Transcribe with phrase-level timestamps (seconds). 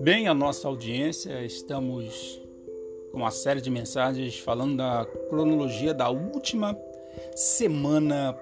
[0.00, 2.42] Bem, a nossa audiência, estamos
[3.10, 6.78] com uma série de mensagens falando da cronologia da última
[7.34, 8.38] semana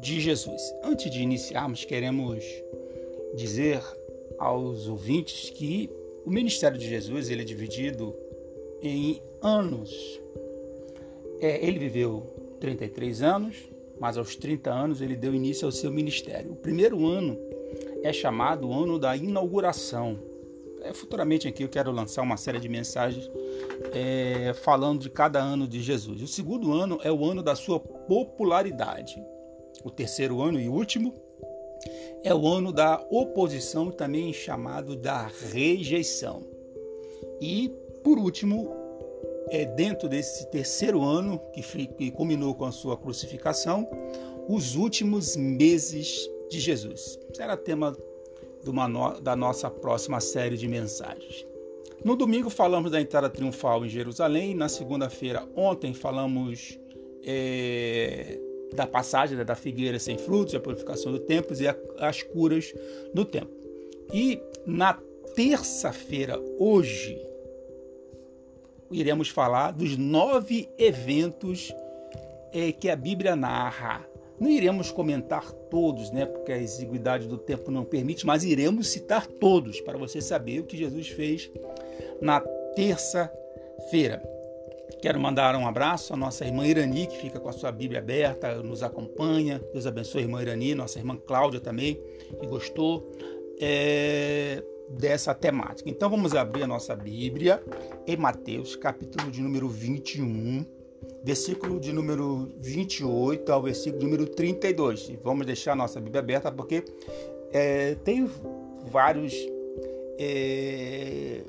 [0.00, 0.60] de Jesus.
[0.82, 2.44] Antes de iniciarmos, queremos
[3.34, 3.82] dizer
[4.38, 5.90] aos ouvintes que
[6.24, 8.14] o ministério de Jesus ele é dividido
[8.82, 10.20] em anos.
[11.40, 12.22] É, ele viveu
[12.60, 13.73] 33 anos,
[14.04, 16.52] mas aos 30 anos ele deu início ao seu ministério.
[16.52, 17.38] O primeiro ano
[18.02, 20.18] é chamado o ano da inauguração
[20.82, 23.30] é, futuramente aqui eu quero lançar uma série de mensagens
[23.94, 26.20] é, falando de cada ano de Jesus.
[26.20, 29.16] O segundo ano é o ano da sua popularidade.
[29.82, 31.14] O terceiro ano e último
[32.22, 36.42] é o ano da oposição, também chamado da rejeição.
[37.40, 38.83] E, por último,
[39.48, 43.88] é dentro desse terceiro ano, que, que culminou com a sua crucificação,
[44.48, 47.18] os últimos meses de Jesus.
[47.32, 47.96] Será tema
[48.64, 51.46] no, da nossa próxima série de mensagens.
[52.04, 56.78] No domingo falamos da entrada triunfal em Jerusalém, na segunda-feira, ontem, falamos
[57.24, 58.38] é,
[58.74, 62.74] da passagem né, da figueira sem frutos, a purificação do templo e a, as curas
[63.14, 63.54] do templo.
[64.12, 64.98] E na
[65.34, 67.18] terça-feira, hoje,
[69.00, 71.74] iremos falar dos nove eventos
[72.52, 74.06] é, que a Bíblia narra
[74.38, 79.26] não iremos comentar todos, né, porque a exiguidade do tempo não permite, mas iremos citar
[79.26, 81.50] todos para você saber o que Jesus fez
[82.20, 82.40] na
[82.74, 84.22] terça-feira.
[85.00, 88.62] Quero mandar um abraço à nossa irmã Irani, que fica com a sua Bíblia aberta,
[88.62, 89.60] nos acompanha.
[89.72, 92.00] Deus abençoe a irmã Irani, nossa irmã Cláudia também,
[92.40, 93.10] que gostou
[93.60, 95.88] é, dessa temática.
[95.88, 97.62] Então vamos abrir a nossa Bíblia
[98.06, 100.64] em Mateus, capítulo de número 21
[101.22, 105.08] versículo de número 28 ao versículo de número 32.
[105.08, 106.84] E vamos deixar a nossa Bíblia aberta porque
[107.52, 108.28] é, tem
[108.90, 109.34] vários
[110.18, 111.42] é,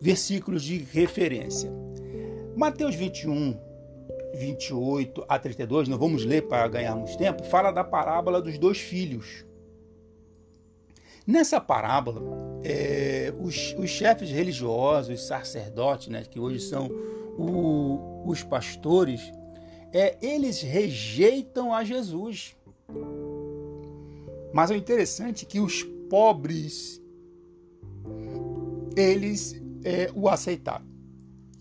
[0.00, 1.70] versículos de referência.
[2.56, 3.58] Mateus 21,
[4.34, 9.44] 28 a 32, nós vamos ler para ganharmos tempo, fala da parábola dos dois filhos.
[11.28, 12.22] Nessa parábola,
[12.64, 16.86] é, os, os, chefes religiosos, os sacerdotes, né, que hoje são
[17.36, 19.30] o, os pastores,
[19.92, 22.56] é, eles rejeitam a Jesus.
[24.54, 26.98] Mas o interessante é que os pobres,
[28.96, 30.86] eles é, o aceitaram.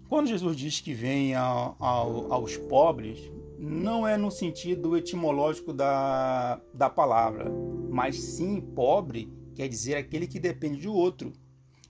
[0.07, 3.19] Quando Jesus diz que vem aos pobres,
[3.59, 7.51] não é no sentido etimológico da, da palavra,
[7.89, 11.33] mas sim pobre quer dizer aquele que depende de outro.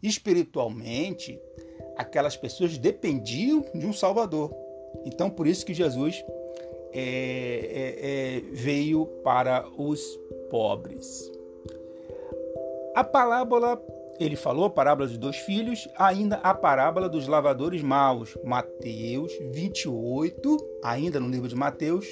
[0.02, 1.38] Espiritualmente,
[1.98, 4.56] aquelas pessoas dependiam de um Salvador.
[5.06, 6.24] Então, por isso que Jesus
[6.94, 10.02] é, é, é, veio para os
[10.50, 11.30] pobres.
[12.96, 13.82] A parábola,
[14.18, 20.58] ele falou, a parábola dos dois filhos, ainda a parábola dos lavadores maus, Mateus 28,
[20.84, 22.08] ainda no livro de Mateus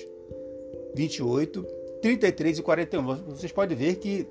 [0.93, 1.65] 28,
[2.01, 3.03] 33 e 41.
[3.27, 4.27] Vocês podem ver que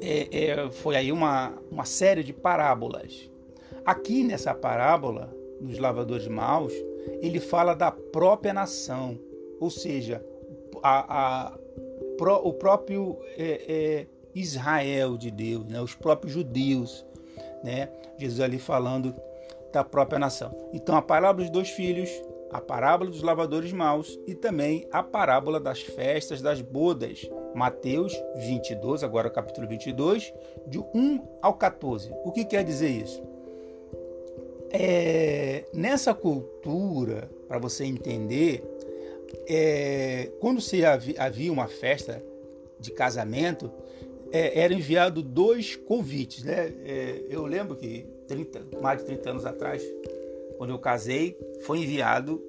[0.00, 3.30] é, é, foi aí uma, uma série de parábolas.
[3.84, 6.72] Aqui nessa parábola dos lavadores maus,
[7.22, 9.18] ele fala da própria nação,
[9.60, 10.24] ou seja,
[10.82, 11.58] a, a
[12.16, 15.80] pro, o próprio é, é, Israel de Deus, né?
[15.80, 17.06] os próprios judeus,
[17.62, 17.88] né?
[18.18, 19.14] Jesus ali falando
[19.72, 20.54] da própria nação.
[20.72, 22.10] Então a parábola dos dois filhos,
[22.56, 27.28] a parábola dos lavadores maus e também a parábola das festas das bodas.
[27.54, 30.32] Mateus 22, agora capítulo 22,
[30.66, 32.10] de 1 ao 14.
[32.24, 33.22] O que quer dizer isso?
[34.70, 38.64] É, nessa cultura, para você entender,
[39.46, 42.24] é, quando se havia, uma festa
[42.80, 43.70] de casamento,
[44.32, 46.42] é, era enviado dois convites.
[46.42, 46.72] Né?
[46.86, 49.82] É, eu lembro que 30, mais de 30 anos atrás,
[50.56, 52.42] quando eu casei, foi enviado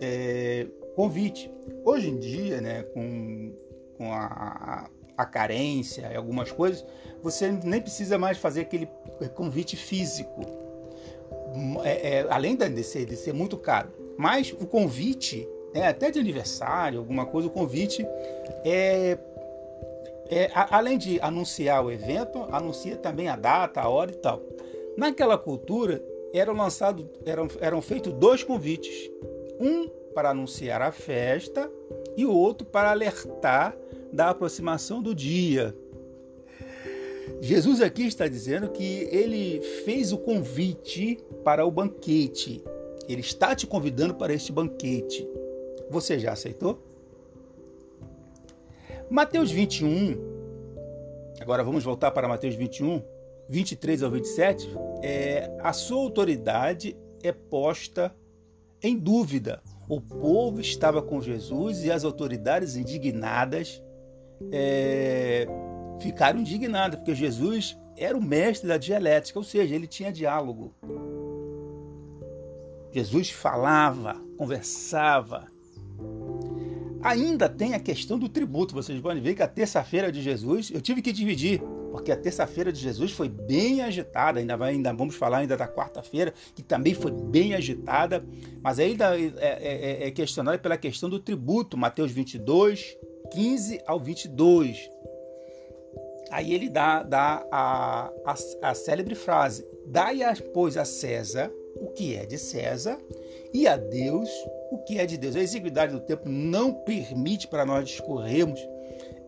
[0.00, 1.50] é, convite.
[1.84, 3.52] Hoje em dia, né, com,
[3.96, 6.84] com a, a, carência e algumas coisas,
[7.22, 8.88] você nem precisa mais fazer aquele
[9.34, 10.68] convite físico
[11.84, 16.18] é, é, além de ser, de ser muito caro, mas o convite, é, até de
[16.18, 18.06] aniversário, alguma coisa, o convite
[18.64, 19.18] é,
[20.30, 24.42] é a, além de anunciar o evento, anuncia também a data, a hora e tal.
[24.96, 26.02] Naquela cultura
[26.32, 29.10] eram lançados, eram, eram feitos dois convites,
[29.60, 31.70] um para anunciar a festa
[32.16, 33.76] e o outro para alertar
[34.12, 35.74] da aproximação do dia.
[37.40, 42.64] Jesus aqui está dizendo que ele fez o convite para o banquete.
[43.08, 45.28] Ele está te convidando para este banquete.
[45.88, 46.82] Você já aceitou?
[49.08, 50.18] Mateus 21,
[51.40, 53.02] agora vamos voltar para Mateus 21,
[53.48, 54.68] 23 ao 27,
[55.02, 58.14] é, a sua autoridade é posta
[58.82, 59.62] em dúvida.
[59.88, 63.82] O povo estava com Jesus e as autoridades indignadas
[64.52, 65.46] é,
[66.00, 70.74] ficaram indignadas, porque Jesus era o mestre da dialética, ou seja, ele tinha diálogo.
[72.92, 75.46] Jesus falava, conversava.
[77.02, 78.74] Ainda tem a questão do tributo.
[78.74, 82.72] Vocês podem ver que a terça-feira de Jesus, eu tive que dividir, porque a terça-feira
[82.72, 84.40] de Jesus foi bem agitada.
[84.40, 88.24] Ainda, vai, ainda vamos falar ainda da quarta-feira, que também foi bem agitada.
[88.62, 91.76] Mas ainda é, é, é, é questionada pela questão do tributo.
[91.76, 92.96] Mateus 22,
[93.32, 94.90] 15 ao 22.
[96.30, 100.20] Aí ele dá, dá a, a, a célebre frase: Dai,
[100.52, 101.50] pois, a César
[101.80, 102.98] o que é de César
[103.52, 104.28] e a Deus
[104.70, 105.36] o que é de Deus.
[105.36, 108.60] A exiguidade do tempo não permite para nós discorrermos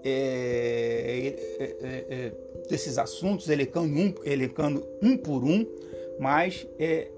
[0.04, 2.32] é, é, é, é
[2.68, 5.66] desses assuntos, elencando um, elencando um por um,
[6.18, 7.10] mas é,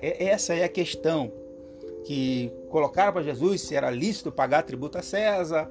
[0.00, 1.32] é, essa é a questão
[2.04, 5.70] que colocaram para Jesus se era lícito pagar tributo a César,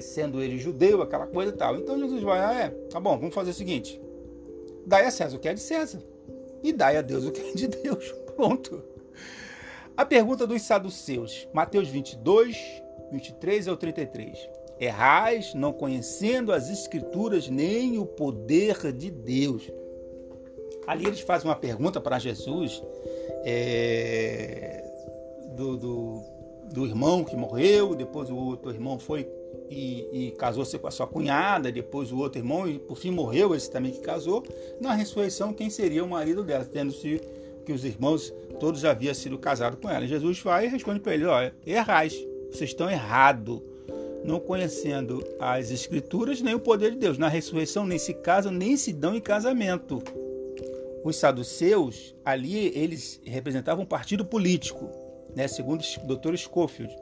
[0.00, 1.76] sendo ele judeu, aquela coisa e tal.
[1.76, 4.00] Então Jesus vai, ah, é, tá bom, vamos fazer o seguinte:
[4.86, 6.00] dai a César o que é de César
[6.62, 8.10] e dai a Deus o que é de Deus.
[8.36, 8.82] Pronto.
[9.96, 12.56] A pergunta dos saduceus, Mateus 22,
[13.10, 14.57] 23 ao 33.
[14.80, 19.70] Errais, não conhecendo as escrituras nem o poder de Deus.
[20.86, 22.82] Ali eles fazem uma pergunta para Jesus
[23.44, 24.84] é,
[25.54, 26.22] do, do,
[26.72, 29.28] do irmão que morreu, depois o outro irmão foi
[29.70, 33.54] e, e casou-se com a sua cunhada, depois o outro irmão, e por fim morreu
[33.54, 34.42] esse também que casou.
[34.80, 36.64] Na ressurreição, quem seria o marido dela?
[36.64, 37.20] Tendo-se
[37.64, 40.06] que os irmãos todos haviam sido casados com ela.
[40.06, 42.14] Jesus vai e responde para ele: Olha, errais,
[42.50, 43.60] vocês estão errados,
[44.24, 47.18] não conhecendo as Escrituras nem o poder de Deus.
[47.18, 50.02] Na ressurreição, nem se casam, nem se dão em casamento.
[51.04, 54.90] Os saduceus, ali, eles representavam um partido político,
[55.34, 56.36] né, segundo o Dr.
[56.36, 56.94] Schofield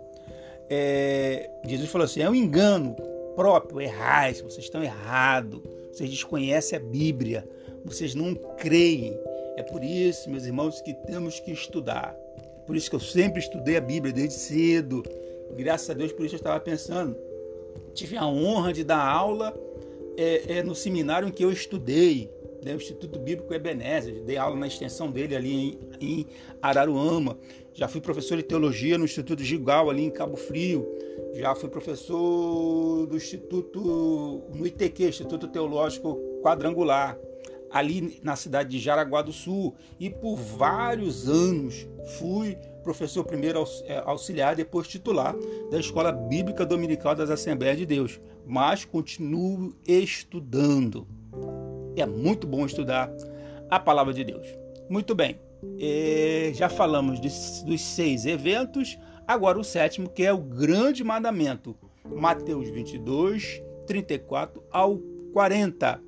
[0.69, 2.97] é, Jesus falou assim: é um engano
[3.35, 5.61] próprio, errais, vocês estão errados,
[5.93, 7.49] vocês desconhecem a Bíblia,
[7.85, 9.19] vocês não creem.
[9.57, 12.15] É por isso, meus irmãos, que temos que estudar.
[12.67, 15.03] Por isso que eu sempre estudei a Bíblia desde cedo.
[15.55, 17.17] Graças a Deus, por isso eu estava pensando.
[17.95, 19.55] Tive a honra de dar aula
[20.17, 22.31] é, é, no seminário em que eu estudei,
[22.65, 24.23] né, o Instituto Bíblico Ebenezer.
[24.23, 26.27] Dei aula na extensão dele ali em, em
[26.61, 27.39] Araruama.
[27.73, 30.87] Já fui professor de teologia no Instituto Gigal, ali em Cabo Frio.
[31.35, 37.19] Já fui professor do Instituto, no ITQ, Instituto Teológico Quadrangular,
[37.71, 39.75] ali na cidade de Jaraguá do Sul.
[40.01, 41.87] E por vários anos
[42.19, 42.57] fui
[42.87, 45.35] professor primeiro é, auxiliar, depois titular
[45.73, 48.21] da Escola Bíblica Dominical das Assembleias de Deus.
[48.47, 51.05] Mas continuo estudando.
[51.97, 53.11] É muito bom estudar
[53.69, 54.47] a palavra de Deus.
[54.89, 55.41] Muito bem.
[55.81, 58.97] É, já falamos dos seis eventos,
[59.27, 61.75] agora o sétimo, que é o grande mandamento,
[62.05, 64.99] Mateus 22, 34 ao
[65.33, 66.01] 40.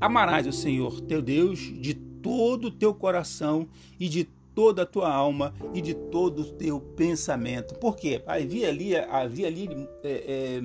[0.00, 3.66] Amarás o Senhor teu Deus de todo o teu coração
[3.98, 7.74] e de toda a tua alma e de todo o teu pensamento.
[7.74, 8.22] Por quê?
[8.26, 9.68] Havia ali, havia ali
[10.02, 10.62] é,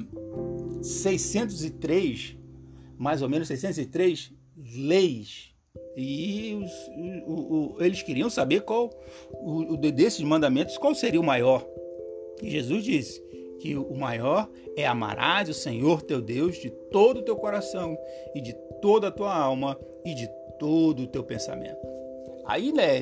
[0.80, 2.38] é, 603,
[2.98, 4.34] mais ou menos 603
[4.78, 5.52] leis
[5.96, 6.72] e os,
[7.28, 8.90] o, o, eles queriam saber qual
[9.34, 11.68] o, desses mandamentos qual seria o maior.
[12.42, 13.22] E Jesus disse
[13.60, 17.98] que o maior é amarás o Senhor teu Deus de todo o teu coração
[18.34, 22.01] e de toda a tua alma e de todo o teu pensamento.
[22.46, 22.98] Aí, né,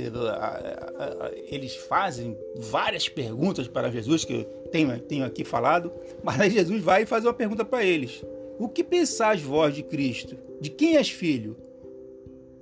[1.47, 5.91] eles fazem várias perguntas para Jesus, que eu tenho, tenho aqui falado,
[6.23, 8.23] mas aí Jesus vai e faz uma pergunta para eles:
[8.59, 10.37] O que pensais vós de Cristo?
[10.59, 11.57] De quem és filho?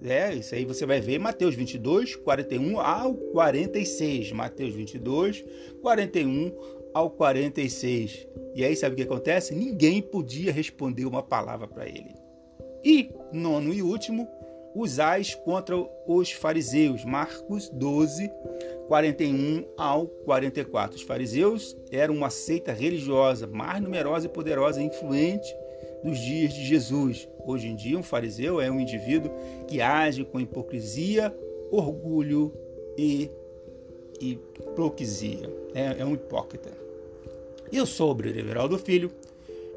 [0.03, 4.31] É, isso aí você vai ver Mateus 22, 41 ao 46.
[4.31, 5.43] Mateus 22,
[5.81, 6.53] 41
[6.93, 8.27] ao 46.
[8.55, 9.55] E aí sabe o que acontece?
[9.55, 12.15] Ninguém podia responder uma palavra para ele.
[12.83, 14.27] E, nono e último,
[14.77, 17.03] usais contra os fariseus.
[17.03, 18.31] Marcos 12,
[18.87, 20.97] 41 ao 44.
[20.97, 25.53] Os fariseus eram uma seita religiosa mais numerosa e poderosa e influente
[26.03, 27.27] dos dias de Jesus.
[27.45, 29.31] Hoje em dia, um fariseu é um indivíduo
[29.67, 31.35] que age com hipocrisia,
[31.71, 32.53] orgulho
[32.97, 33.31] e
[34.19, 35.49] hipocrisia.
[35.73, 36.71] É, é um hipócrita.
[37.71, 39.11] Eu sou o Everaldo Filho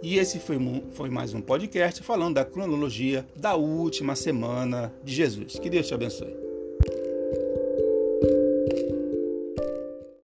[0.02, 0.58] e esse foi,
[0.92, 5.58] foi mais um podcast falando da cronologia da última semana de Jesus.
[5.58, 6.49] Que Deus te abençoe.